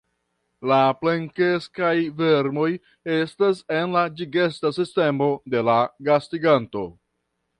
[0.69, 1.91] La plenkreskaj
[2.21, 2.69] vermoj
[3.17, 5.79] estas en la digesta sistemo de la
[6.11, 6.87] gastiganto.